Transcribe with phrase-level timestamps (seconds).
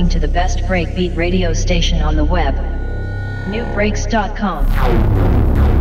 [0.00, 2.54] listening to the best breakbeat radio station on the web.
[3.46, 5.79] Nubreaks.com.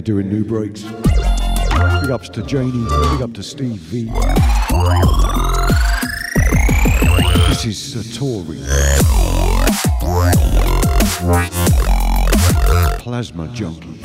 [0.00, 0.82] How you doing, NuBreaks?
[2.00, 4.04] Big ups to Janie, big up to Steve V.
[7.50, 8.56] This is Satori.
[12.98, 14.00] Plasma Junkie.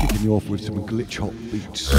[0.00, 1.92] Kicking you off with some glitch hop beats.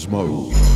[0.00, 0.48] Cosmo.
[0.48, 0.69] Mad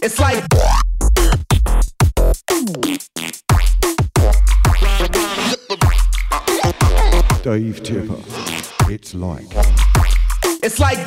[0.00, 0.44] It's like
[7.42, 8.16] Dave Tipper.
[8.88, 9.44] It's like.
[10.62, 11.06] It's like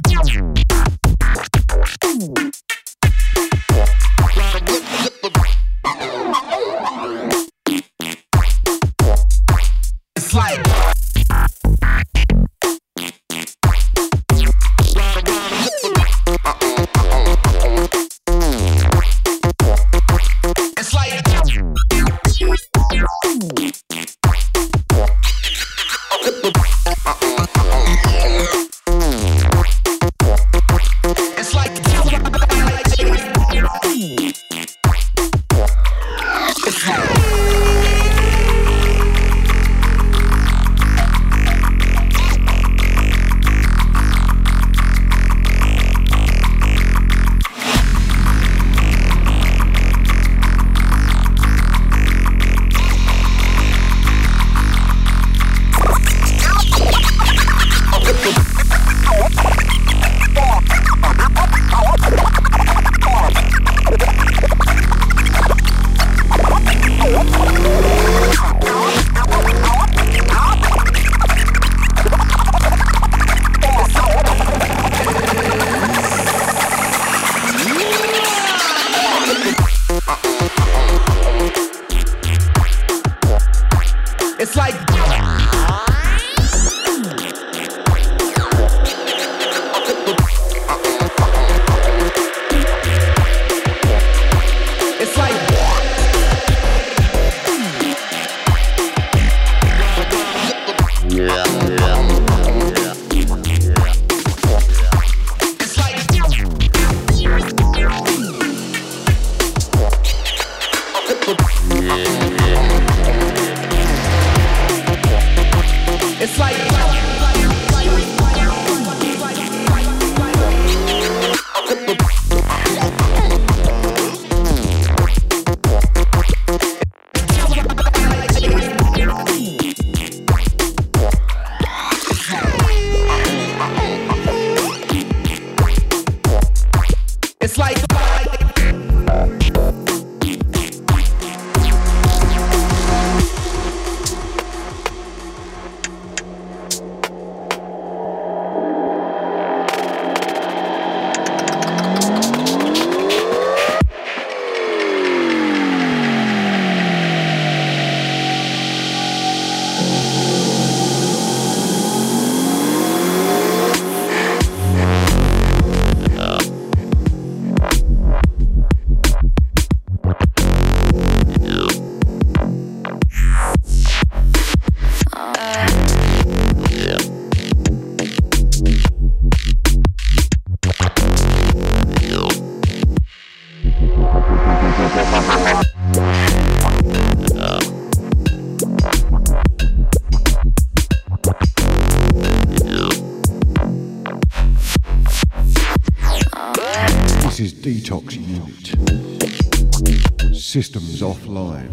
[201.28, 201.68] Systems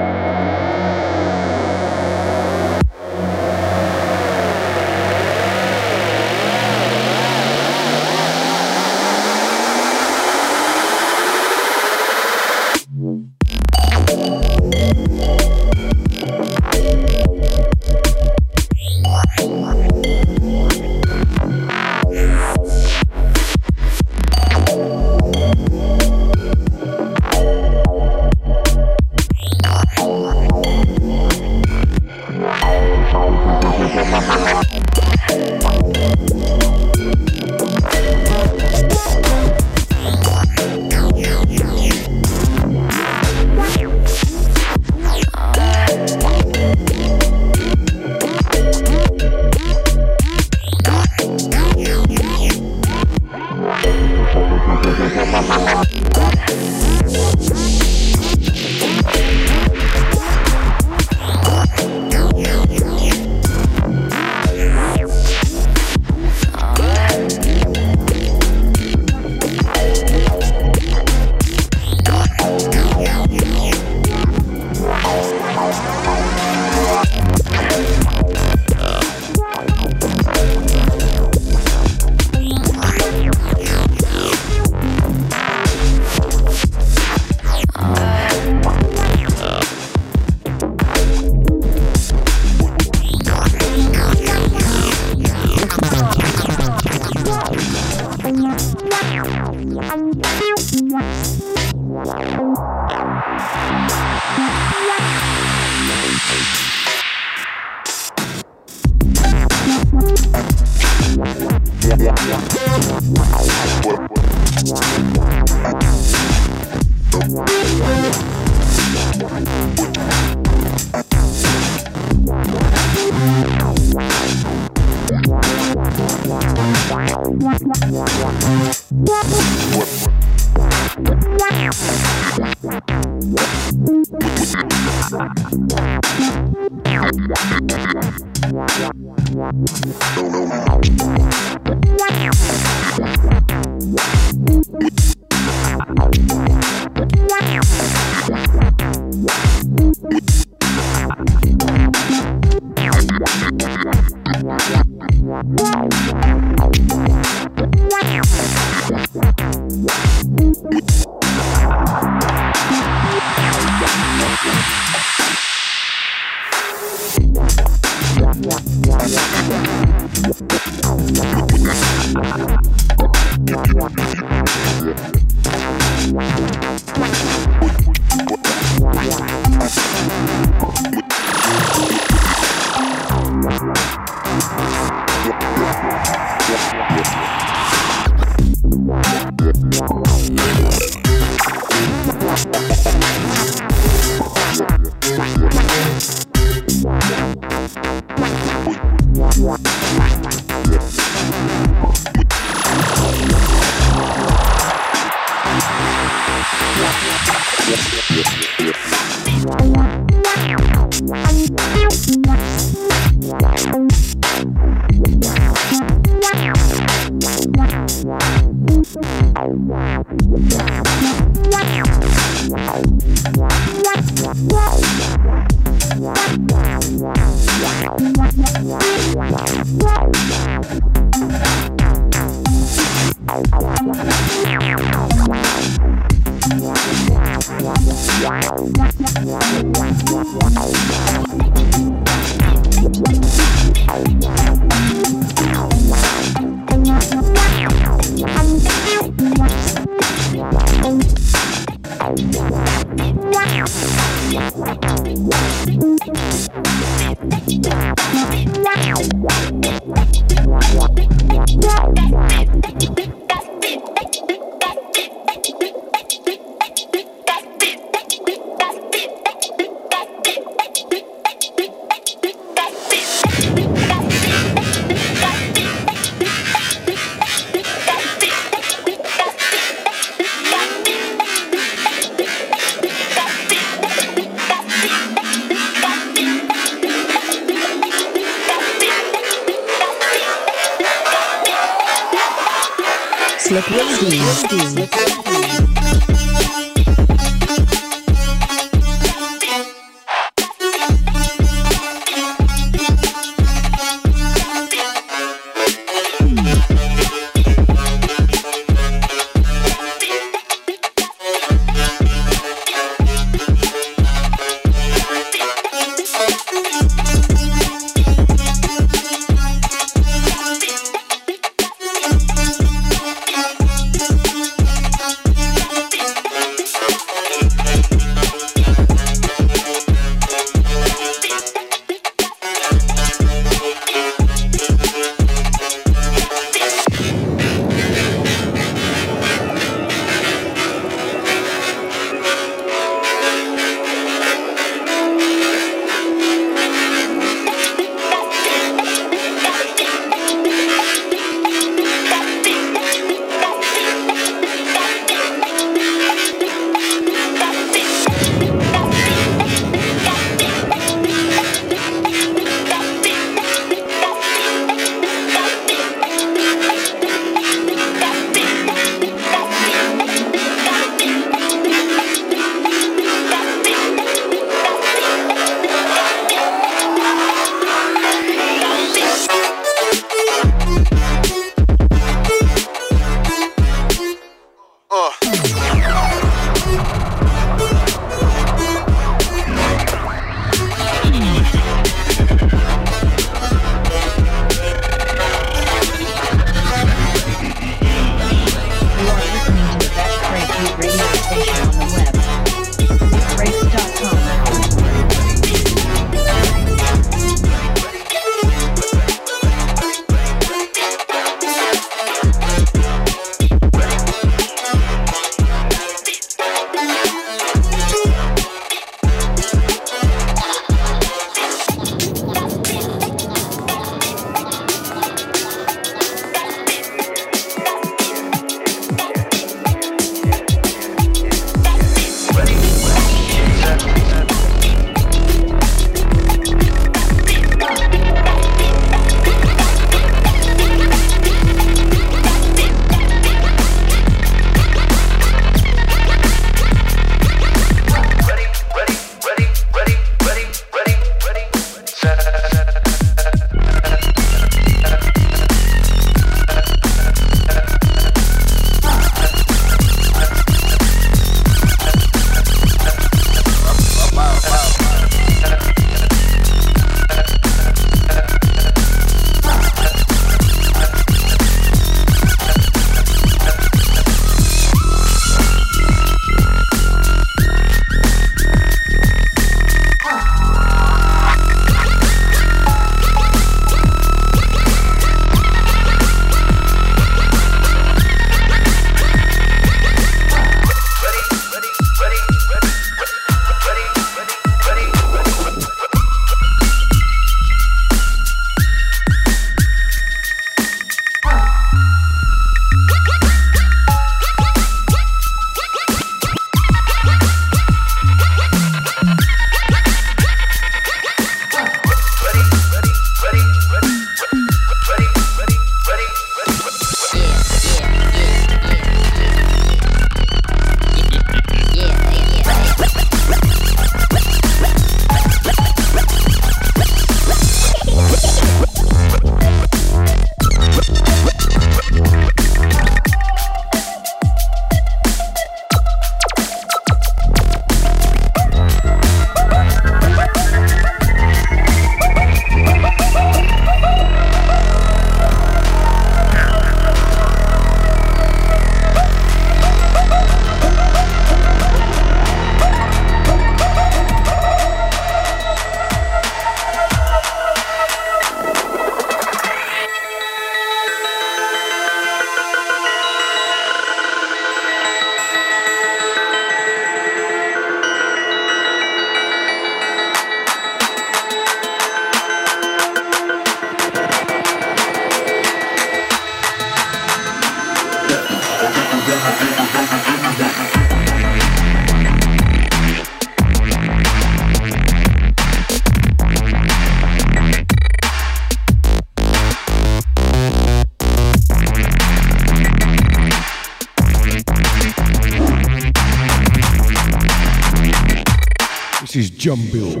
[599.14, 600.00] Jumbill.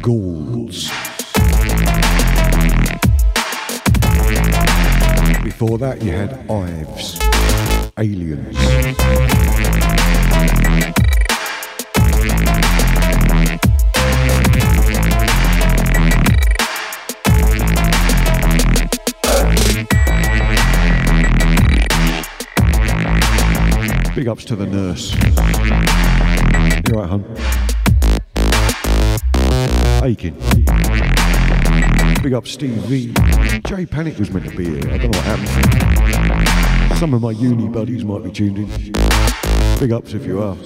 [0.00, 0.88] Gauls.
[5.44, 7.18] Before that, you had Ives.
[7.98, 8.56] Aliens.
[24.52, 25.14] To the nurse.
[26.86, 27.24] You right, hon?
[30.04, 30.36] Aching.
[32.22, 33.14] Big up Steve V.
[33.66, 34.92] Jay Panic was meant to be here.
[34.92, 36.98] I don't know what happened.
[36.98, 38.66] Some of my uni buddies might be tuned in.
[39.80, 40.56] Big ups if you are.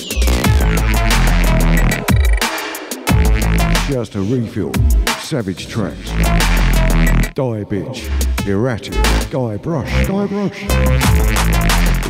[3.89, 4.73] Just a Refill,
[5.21, 6.11] Savage Tracks,
[7.35, 8.09] Die Bitch,
[8.49, 8.95] Erratic,
[9.31, 10.65] Guy Brush, Guy Brush.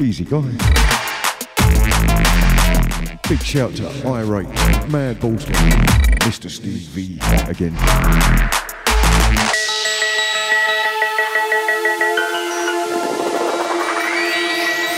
[0.00, 0.95] Easy guy.
[3.28, 4.46] Big shout to Irate,
[4.88, 5.52] Mad Ballston,
[6.20, 6.48] Mr.
[6.48, 7.18] Steve V
[7.50, 7.74] again.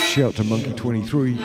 [0.04, 1.38] Shout to Monkey 23.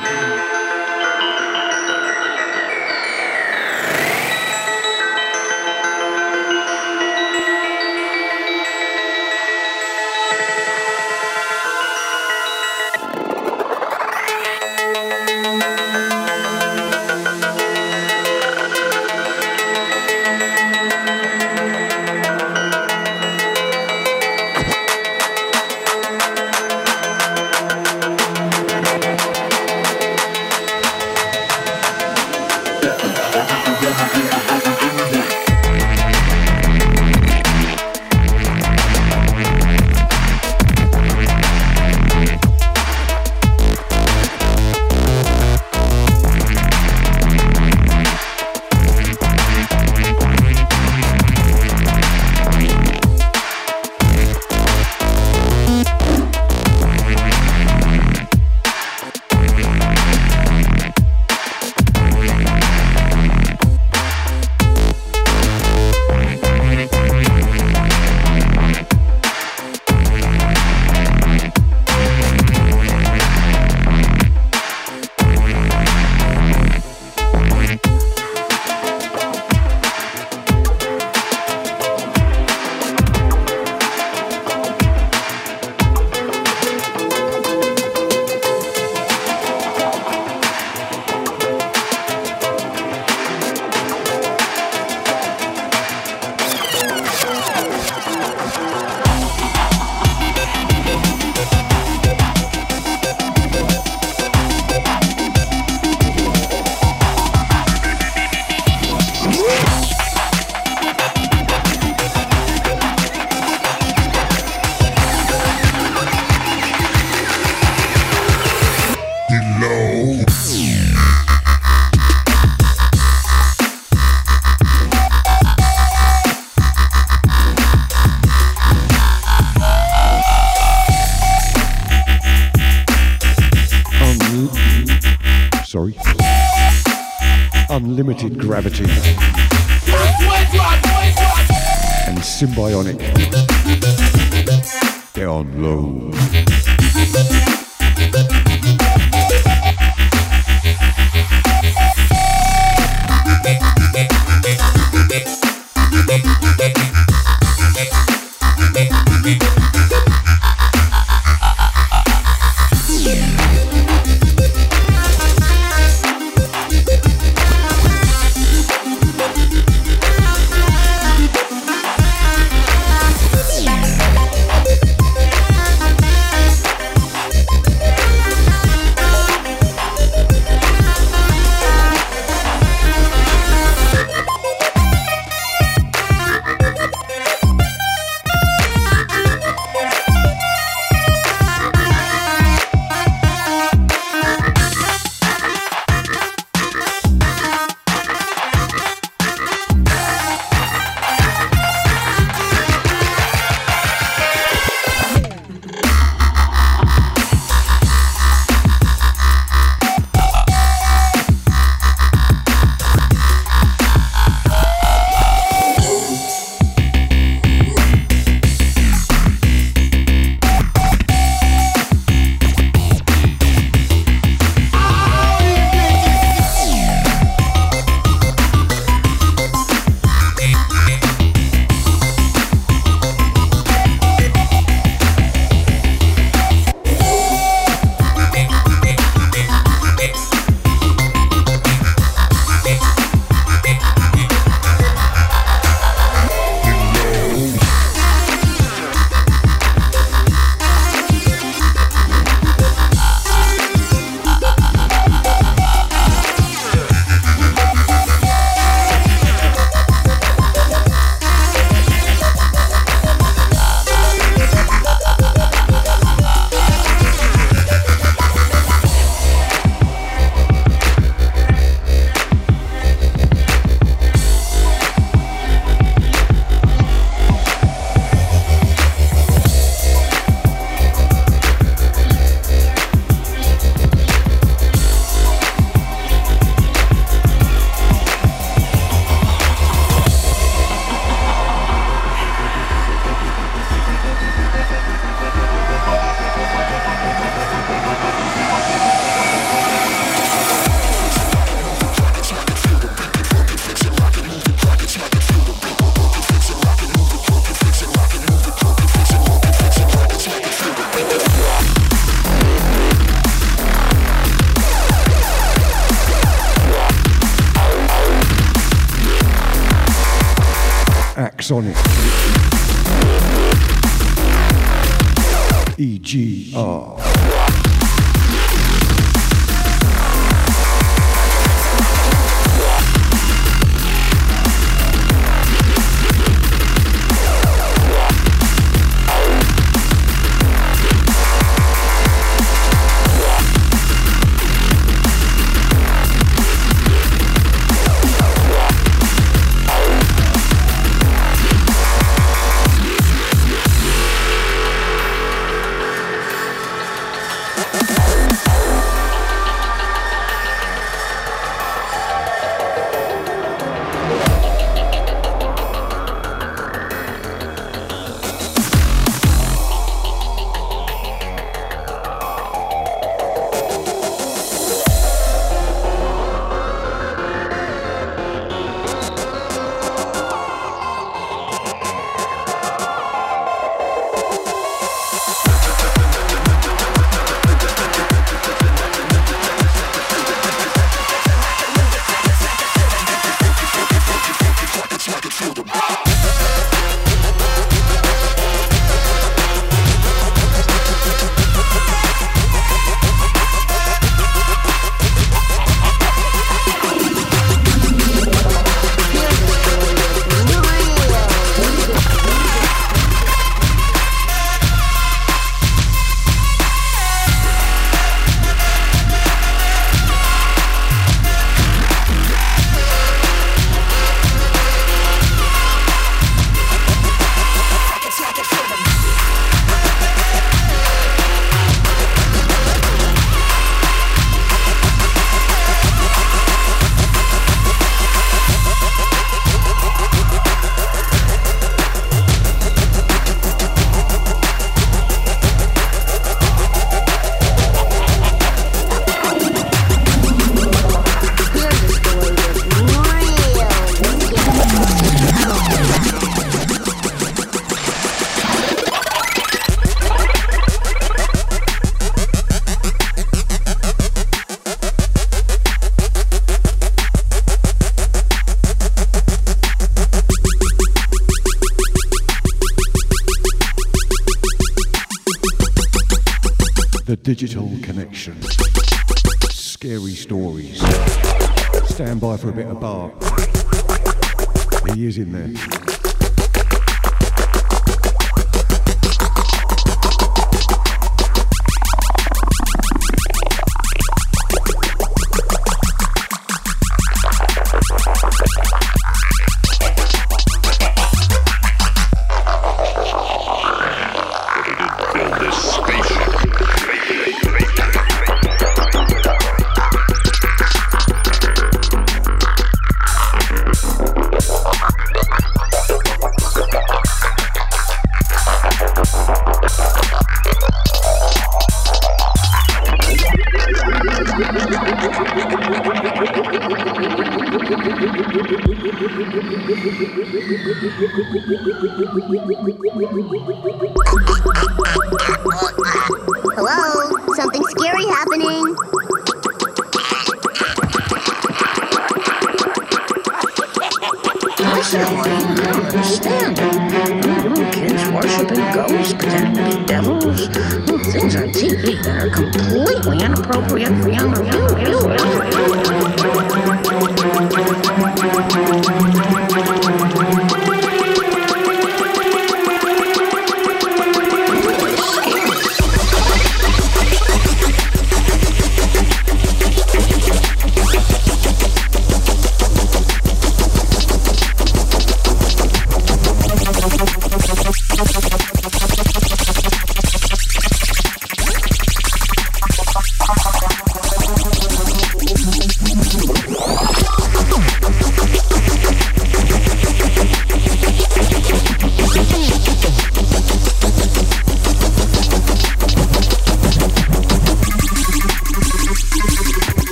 [321.44, 321.83] Axe on it.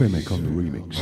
[0.00, 0.99] Dysphemic on the remix.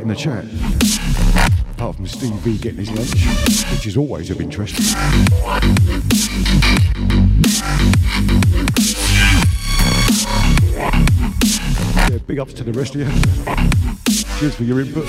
[0.00, 0.44] In the chat.
[1.72, 3.24] Apart from Steve V getting his lunch,
[3.70, 4.78] which is always of interest.
[12.08, 13.08] Yeah, big ups to the rest of you.
[14.38, 15.06] Cheers for your input.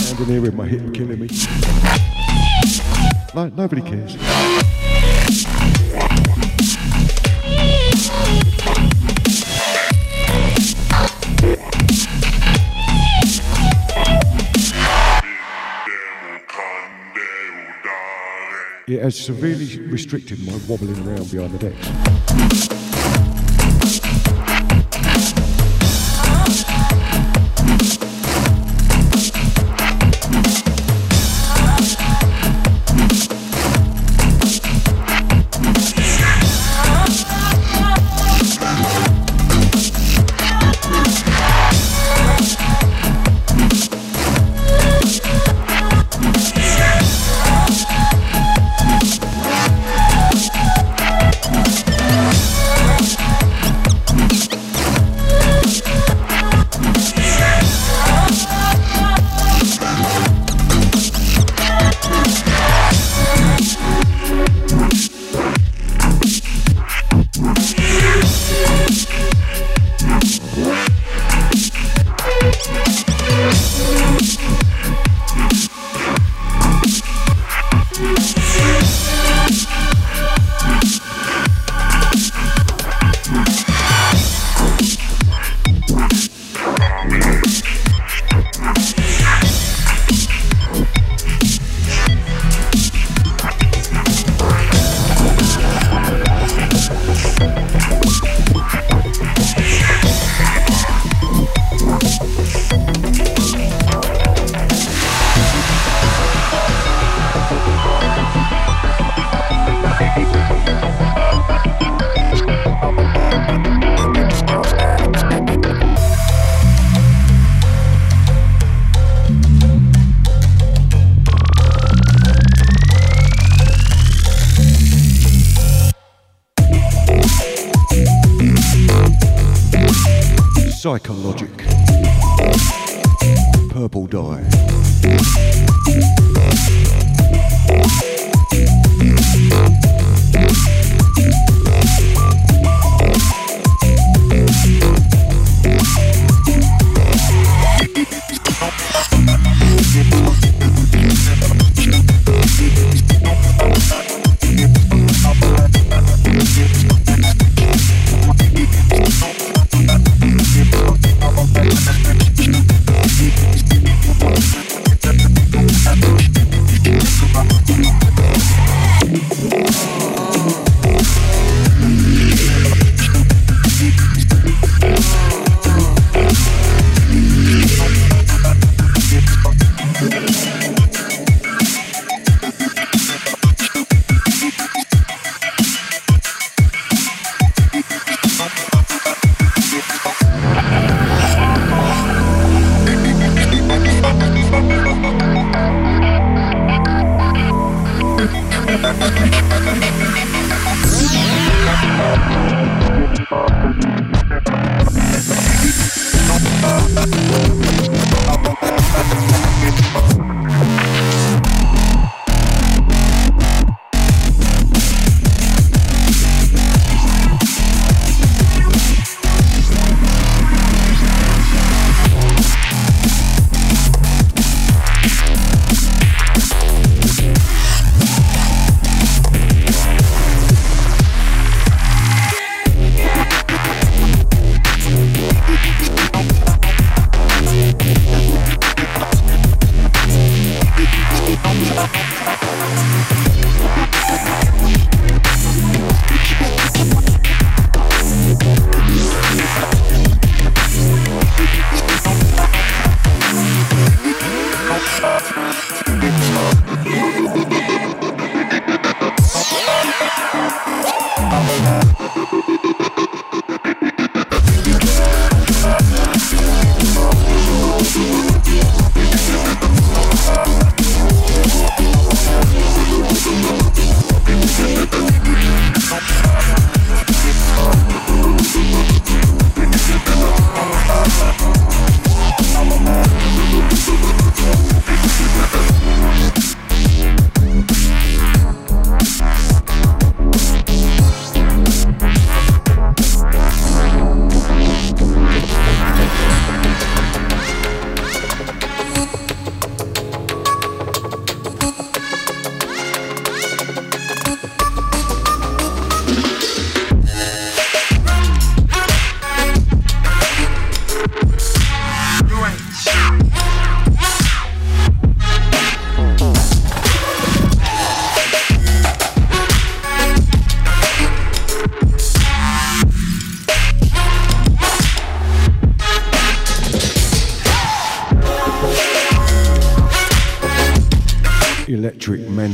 [0.00, 1.28] Standing here with my hip killing me.
[3.34, 4.16] No, nobody cares.
[18.88, 22.87] It has severely restricted my wobbling around behind the decks.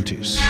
[0.05, 0.44] 1990s.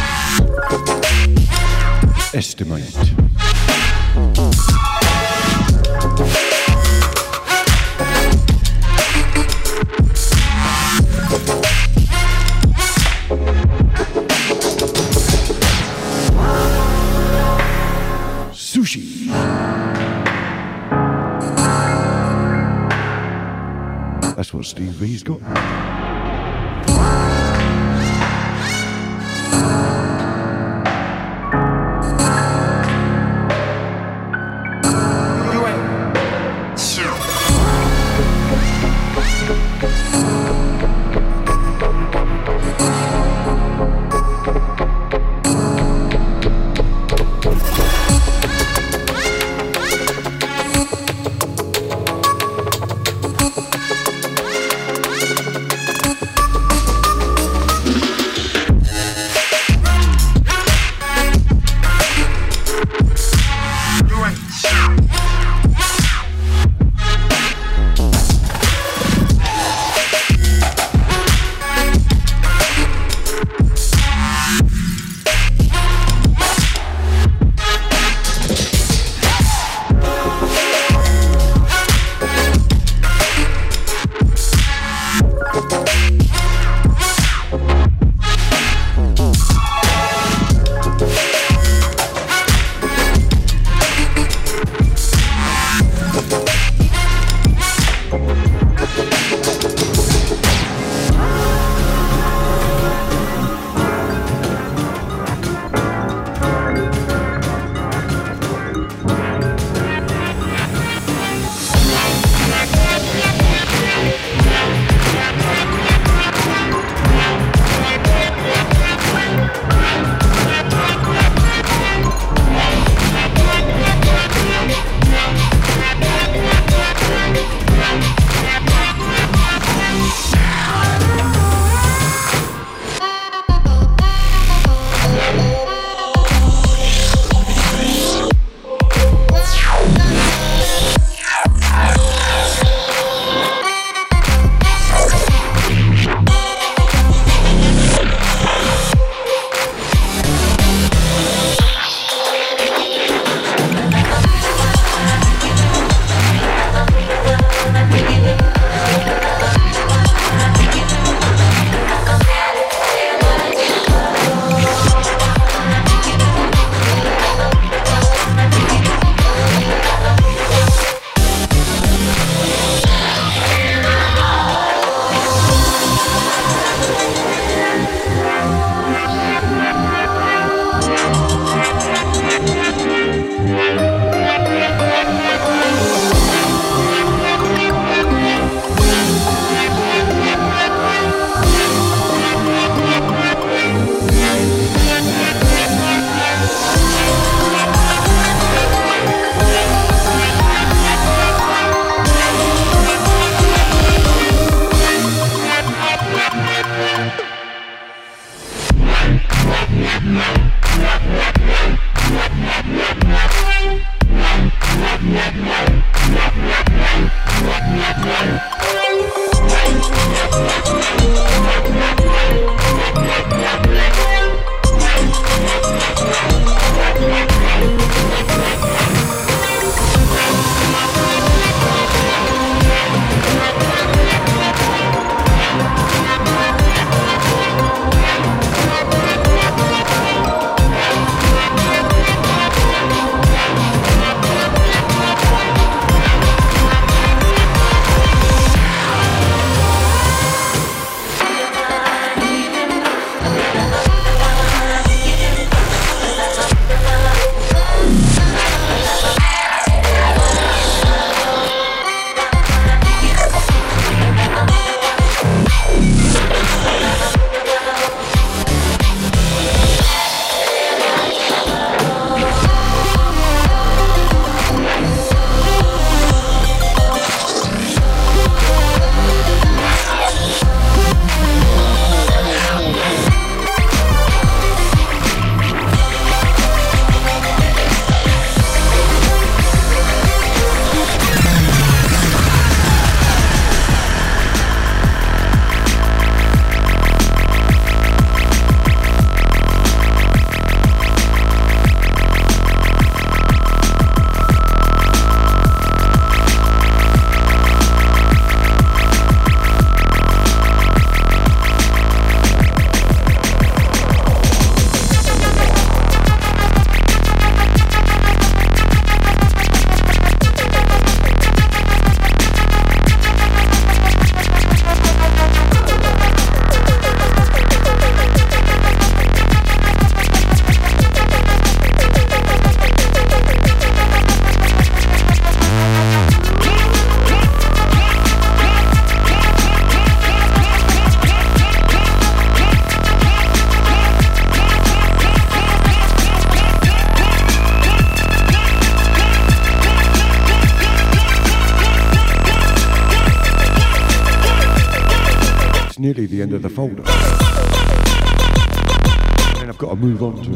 [360.05, 360.30] On to,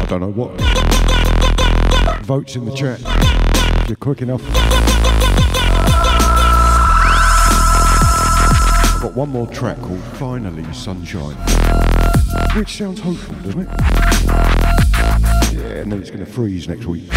[0.00, 0.60] I don't know what.
[2.24, 3.00] Votes in the chat.
[3.82, 4.42] If you're quick enough.
[8.94, 11.36] I've got one more track called Finally Sunshine.
[12.56, 13.68] Which sounds hopeful, doesn't it?
[15.52, 17.13] Yeah, and then it's going to freeze next week.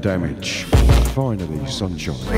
[0.00, 0.64] Damage.
[1.14, 2.37] Finally Sunshine.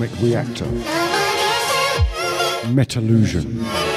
[0.00, 0.66] Atomic Reactor.
[2.72, 3.87] Metallusion.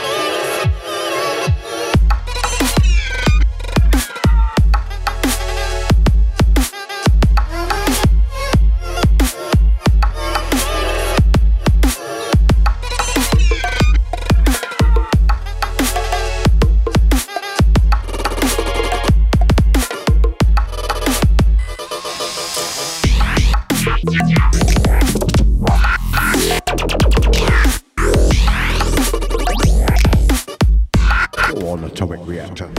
[32.32, 32.70] Reactor.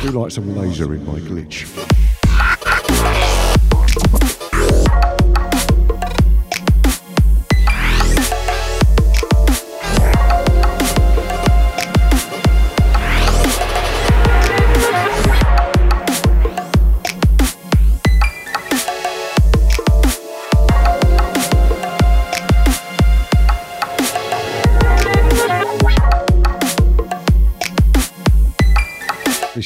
[0.00, 1.93] Do like some laser in my glitch.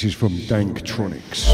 [0.08, 1.47] Is from Danktronics.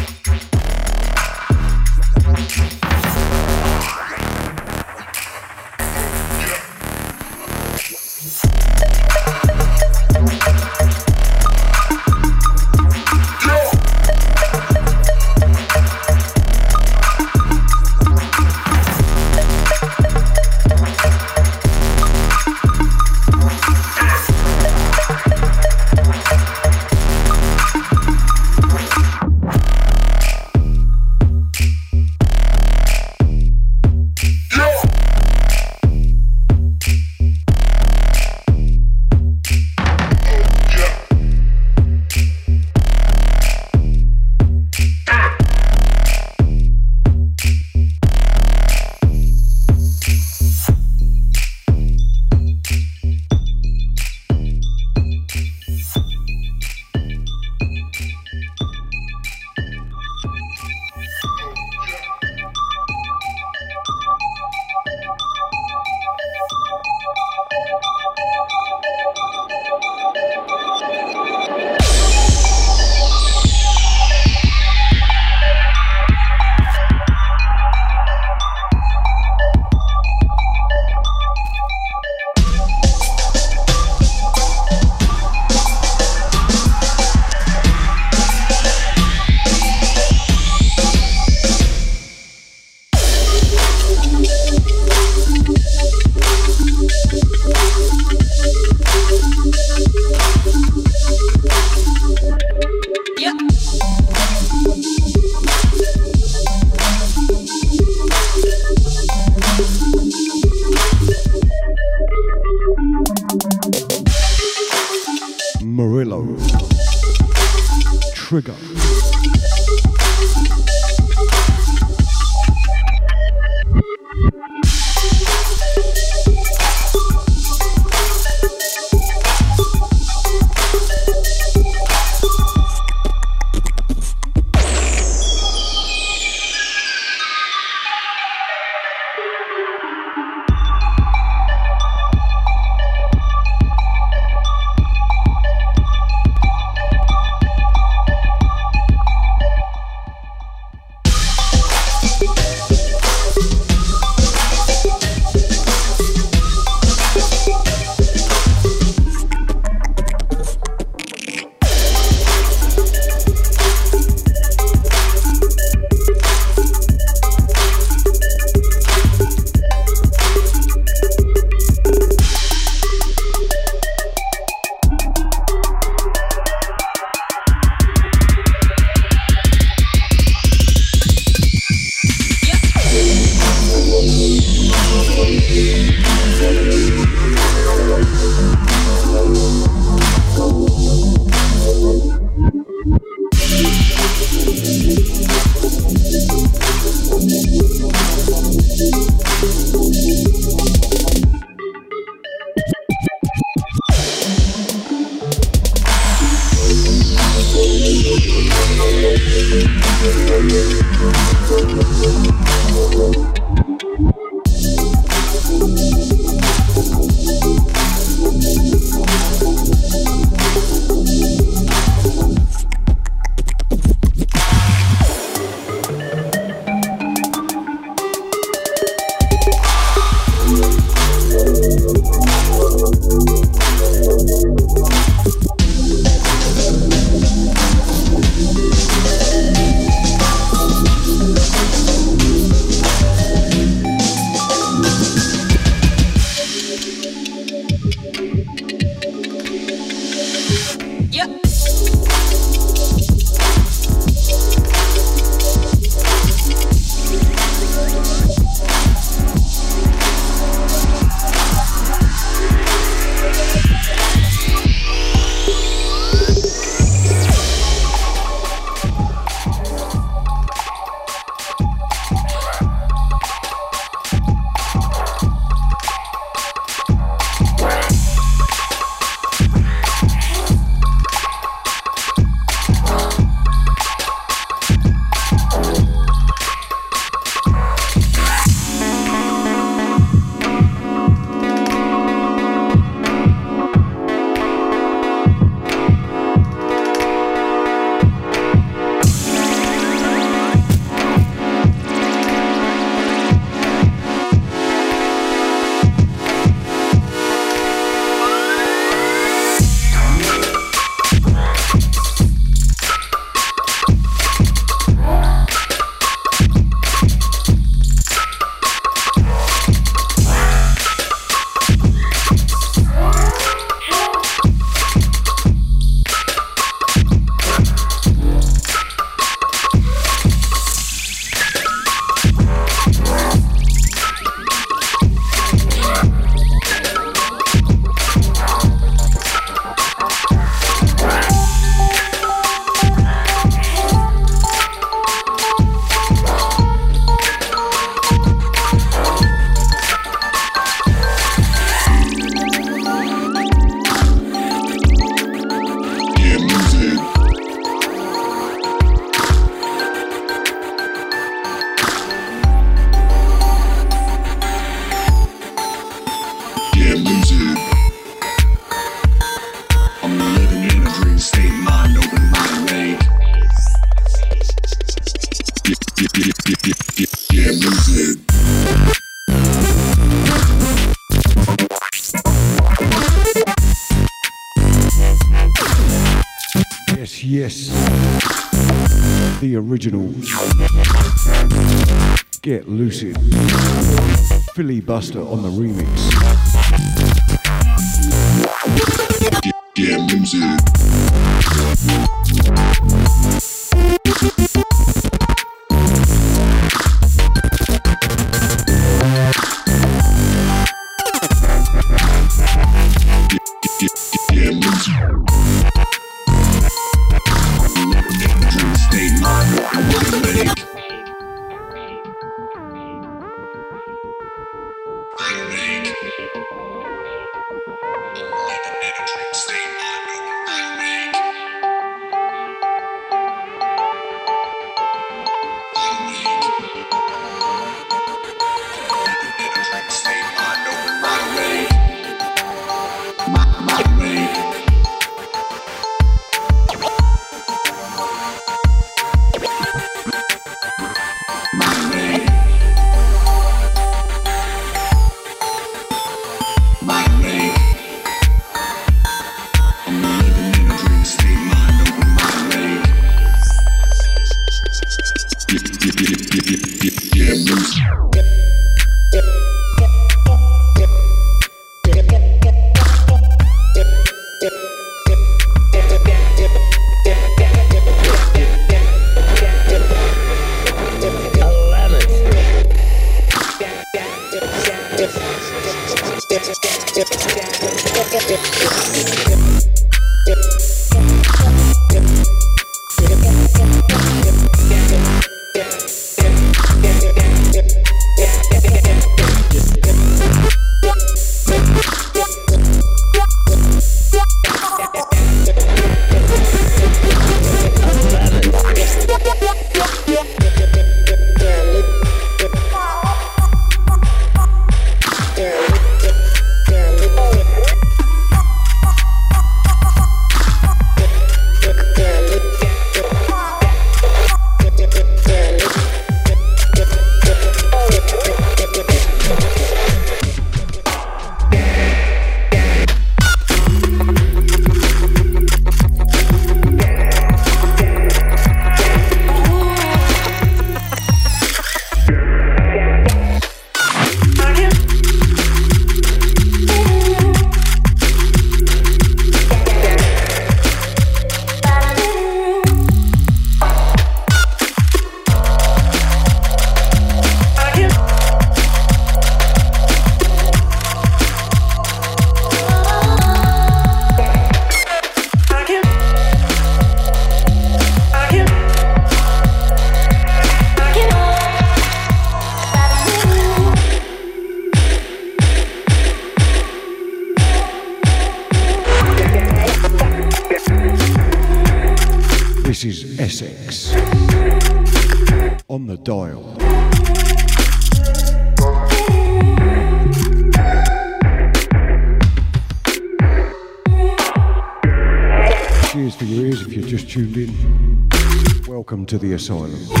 [599.49, 600.00] Welcome to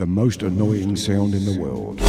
[0.00, 2.00] The most annoying sound in the world.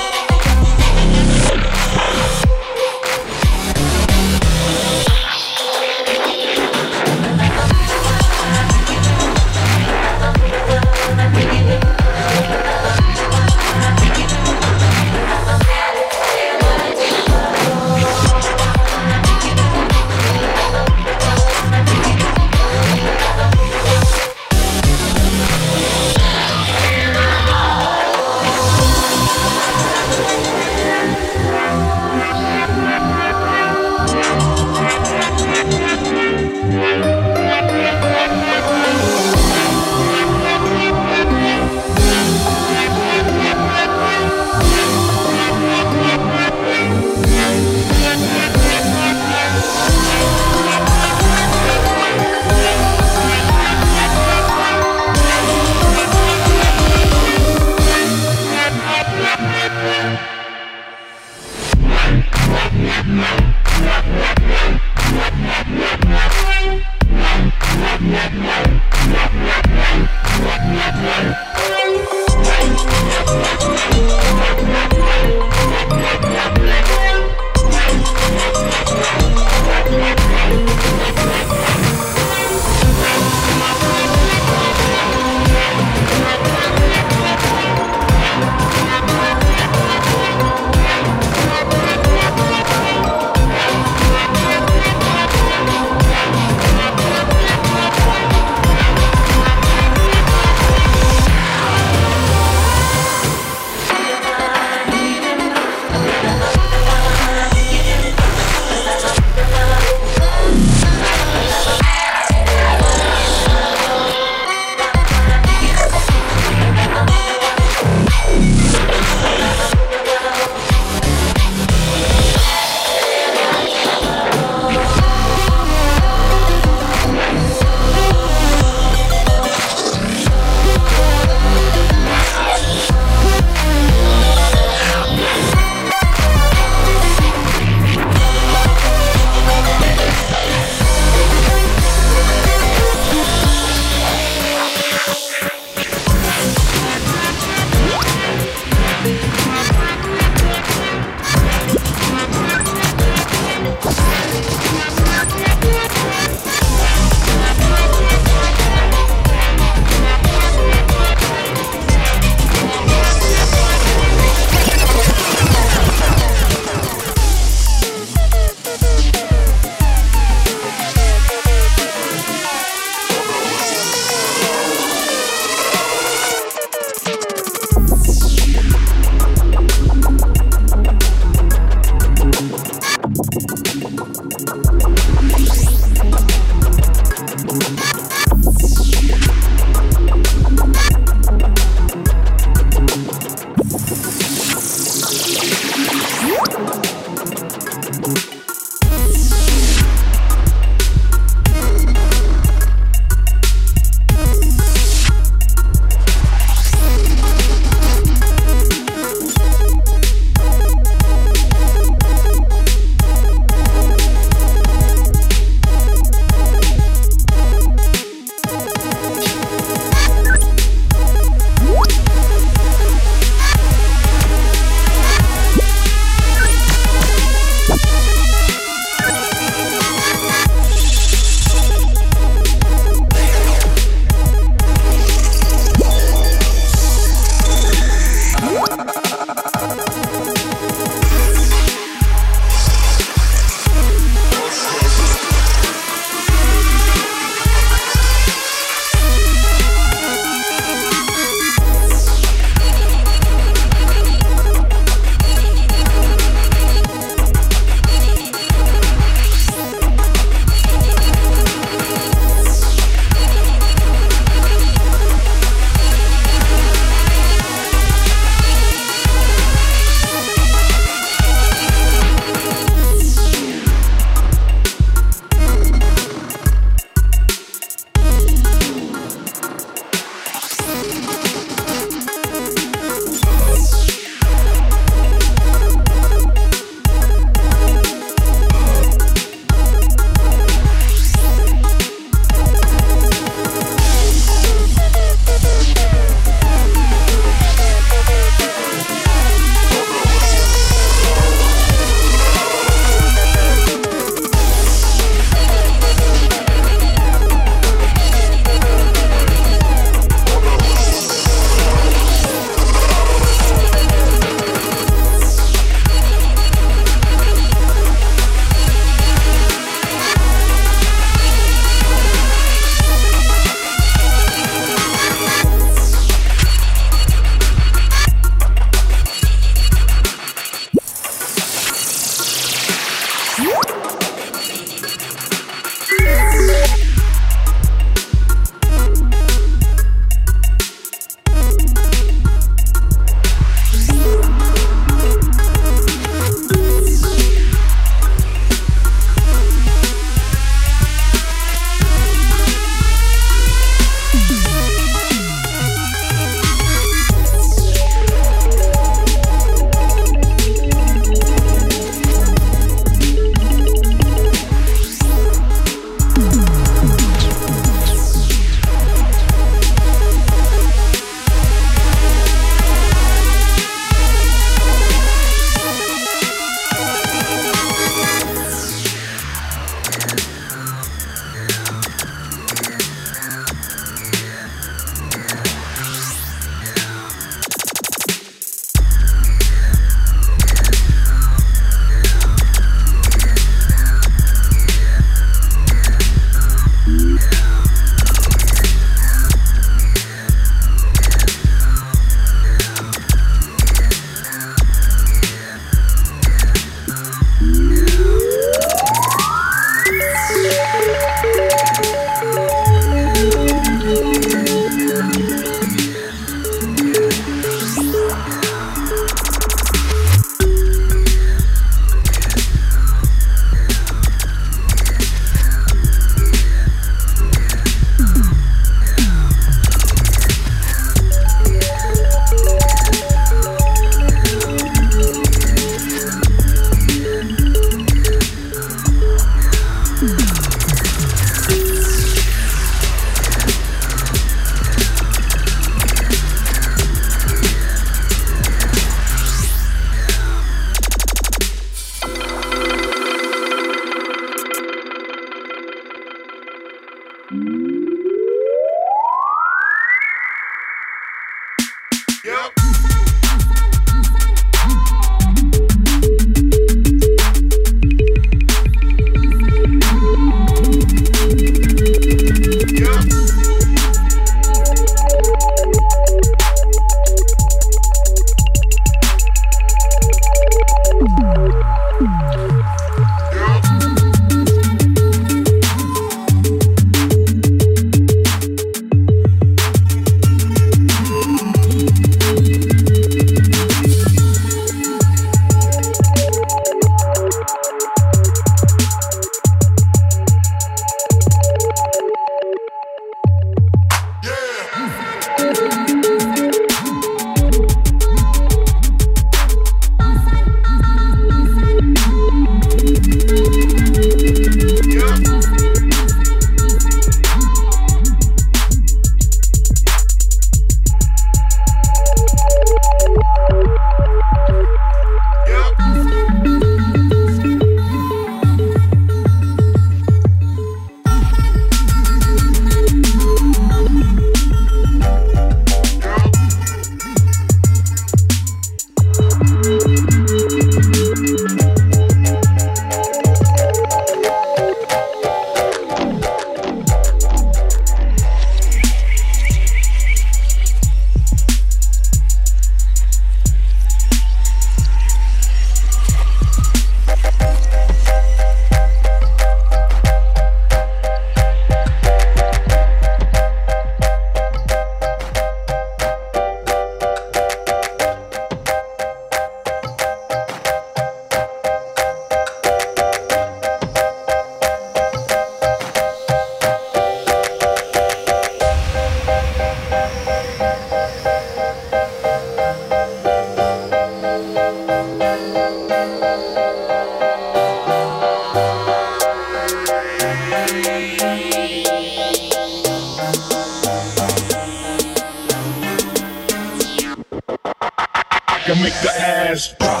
[598.73, 600.00] can make the ass pop.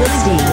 [0.00, 0.49] Slippery